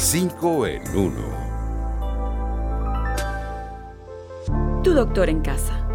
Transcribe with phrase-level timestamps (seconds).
[0.00, 1.12] 5 en 1.
[4.84, 5.88] Tu doctor en casa.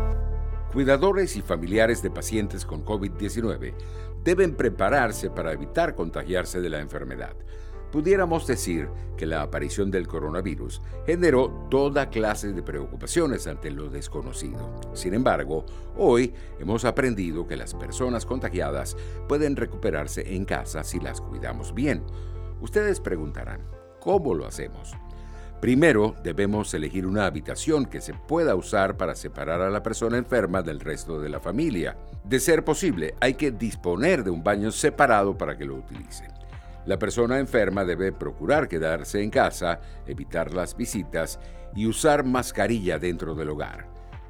[0.74, 3.74] Cuidadores y familiares de pacientes con COVID-19
[4.22, 7.34] deben prepararse para evitar contagiarse de la enfermedad.
[7.94, 14.82] Pudiéramos decir que la aparición del coronavirus generó toda clase de preocupaciones ante lo desconocido.
[14.94, 15.66] Sin embargo,
[15.96, 18.98] hoy hemos aprendido que las personas contagiadas
[19.30, 22.04] pueden recuperarse en casa si las cuidamos bien.
[22.60, 23.62] Ustedes preguntarán,
[24.04, 24.94] ¿cómo lo hacemos?
[25.62, 30.62] Primero, debemos elegir una habitación que se pueda usar para separar a la persona enferma
[30.62, 31.96] del resto de la familia.
[32.26, 36.34] De ser posible, hay que disponer de un baño separado para que lo utilicen.
[36.86, 41.40] La persona enferma debe procurar quedarse en casa, evitar las visitas
[41.74, 43.88] y usar mascarilla dentro del hogar.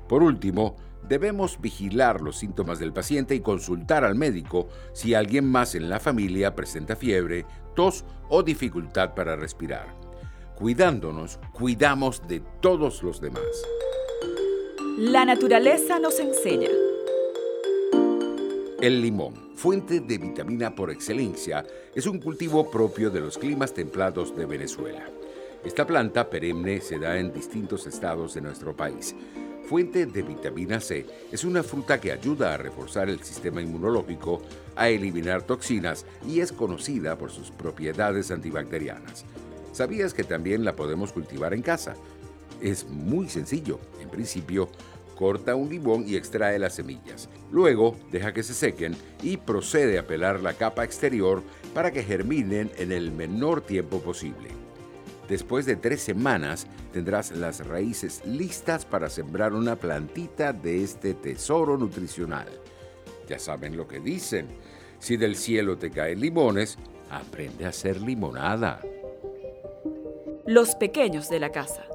[0.08, 0.76] Por último,
[1.08, 6.00] debemos vigilar los síntomas del paciente y consultar al médico si alguien más en la
[6.00, 7.46] familia presenta fiebre,
[7.76, 9.88] tos o dificultad para respirar.
[10.56, 13.44] Cuidándonos, cuidamos de todos los demás.
[14.98, 16.70] La naturaleza nos enseña.
[18.80, 24.36] El limón, fuente de vitamina por excelencia, es un cultivo propio de los climas templados
[24.36, 25.08] de Venezuela.
[25.64, 29.16] Esta planta perenne se da en distintos estados de nuestro país.
[29.68, 34.42] Fuente de vitamina C, es una fruta que ayuda a reforzar el sistema inmunológico,
[34.76, 39.24] a eliminar toxinas y es conocida por sus propiedades antibacterianas.
[39.72, 41.96] ¿Sabías que también la podemos cultivar en casa?
[42.62, 43.80] Es muy sencillo.
[44.02, 44.70] En principio,
[45.16, 47.30] corta un limón y extrae las semillas.
[47.50, 51.42] Luego, deja que se sequen y procede a pelar la capa exterior
[51.74, 54.50] para que germinen en el menor tiempo posible.
[55.28, 61.78] Después de tres semanas tendrás las raíces listas para sembrar una plantita de este tesoro
[61.78, 62.48] nutricional.
[63.28, 64.48] Ya saben lo que dicen.
[65.00, 66.78] Si del cielo te caen limones,
[67.10, 68.82] aprende a hacer limonada
[70.46, 71.86] los pequeños de la casa.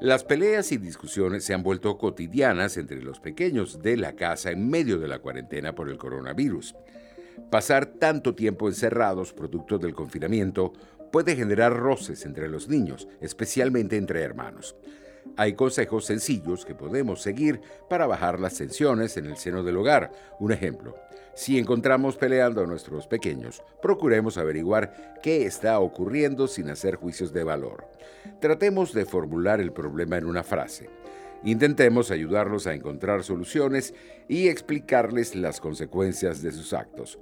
[0.00, 4.70] Las peleas y discusiones se han vuelto cotidianas entre los pequeños de la casa en
[4.70, 6.76] medio de la cuarentena por el coronavirus.
[7.50, 10.72] Pasar tanto tiempo encerrados producto del confinamiento
[11.10, 14.76] puede generar roces entre los niños, especialmente entre hermanos.
[15.36, 20.10] Hay consejos sencillos que podemos seguir para bajar las tensiones en el seno del hogar.
[20.40, 20.96] Un ejemplo,
[21.34, 27.44] si encontramos peleando a nuestros pequeños, procuremos averiguar qué está ocurriendo sin hacer juicios de
[27.44, 27.84] valor.
[28.40, 30.90] Tratemos de formular el problema en una frase.
[31.44, 33.94] Intentemos ayudarlos a encontrar soluciones
[34.26, 37.18] y explicarles las consecuencias de sus actos.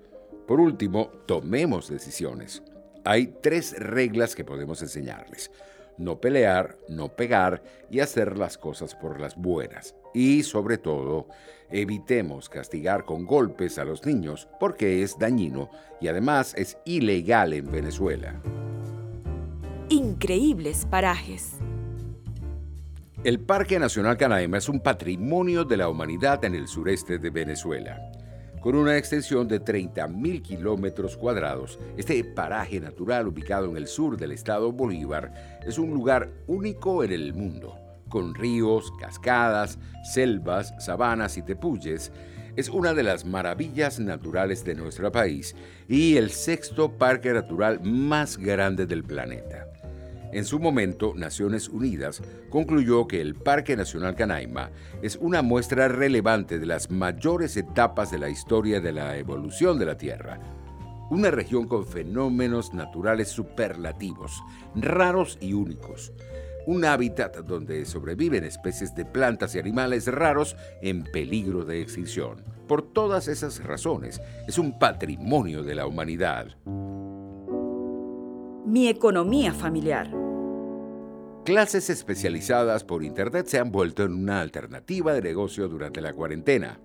[0.47, 2.63] Por último, tomemos decisiones.
[3.06, 5.50] Hay tres reglas que podemos enseñarles
[5.99, 9.94] no pelear, no pegar y hacer las cosas por las buenas.
[10.15, 11.28] Y sobre todo,
[11.71, 17.71] evitemos castigar con golpes a los niños porque es dañino y además es ilegal en
[17.71, 18.41] Venezuela.
[19.89, 21.55] Increíbles parajes.
[23.25, 27.99] El Parque Nacional Canaima es un patrimonio de la humanidad en el sureste de Venezuela.
[28.66, 34.32] Con una extensión de 30.000 kilómetros cuadrados, este paraje natural ubicado en el sur del
[34.32, 37.78] estado Bolívar es un lugar único en el mundo,
[38.09, 39.78] con ríos, cascadas,
[40.12, 42.10] selvas, sabanas y tepuyes.
[42.56, 45.54] Es una de las maravillas naturales de nuestro país
[45.87, 49.76] y el sexto parque natural más grande del planeta.
[50.37, 52.21] En su momento, Naciones Unidas
[52.51, 54.71] concluyó que el Parque Nacional Canaima
[55.01, 59.87] es una muestra relevante de las mayores etapas de la historia de la evolución de
[59.87, 60.39] la Tierra.
[61.09, 64.43] Una región con fenómenos naturales superlativos,
[64.75, 66.13] raros y únicos.
[66.67, 72.45] Un hábitat donde sobreviven especies de plantas y animales raros en peligro de extinción.
[72.69, 76.49] Por todas esas razones, es un patrimonio de la humanidad.
[78.67, 80.26] Mi economía familiar.
[81.47, 86.81] Clases especializadas por Internet se han vuelto en una alternativa de negocio durante la cuarentena.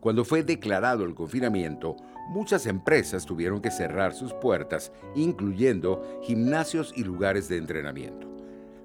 [0.00, 1.94] Cuando fue declarado el confinamiento,
[2.30, 8.28] muchas empresas tuvieron que cerrar sus puertas, incluyendo gimnasios y lugares de entrenamiento.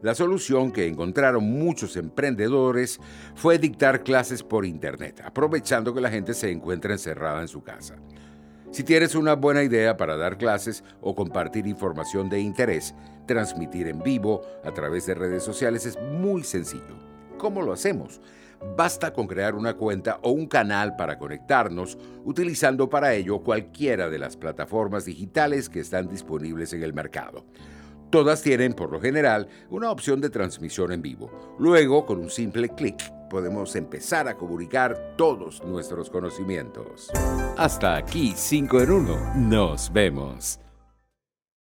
[0.03, 2.99] La solución que encontraron muchos emprendedores
[3.33, 7.95] fue dictar clases por Internet, aprovechando que la gente se encuentra encerrada en su casa.
[8.77, 12.93] Si tienes una buena idea para dar clases o compartir información de interés,
[13.25, 16.95] transmitir en vivo a través de redes sociales es muy sencillo.
[17.39, 18.21] ¿Cómo lo hacemos?
[18.77, 24.19] Basta con crear una cuenta o un canal para conectarnos, utilizando para ello cualquiera de
[24.19, 27.45] las plataformas digitales que están disponibles en el mercado.
[28.11, 31.57] Todas tienen, por lo general, una opción de transmisión en vivo.
[31.57, 37.09] Luego, con un simple clic, podemos empezar a comunicar todos nuestros conocimientos.
[37.57, 39.35] Hasta aquí 5 en 1.
[39.35, 40.59] Nos vemos.